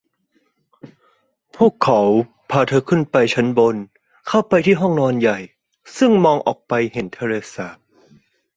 [1.55, 2.01] พวกเขา
[2.49, 3.75] พาเธอขึ้นไปชั้นบน
[4.27, 5.37] เข้าไปที่ห้องนอนใหญ่
[5.97, 7.77] ซึ่งมองออกไปเห็นทะเลสาบ